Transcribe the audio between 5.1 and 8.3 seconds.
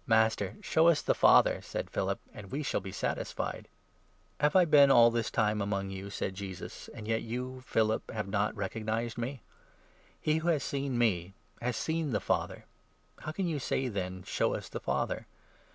this time among you," said Jesus, "and 9 yet you, Philip, have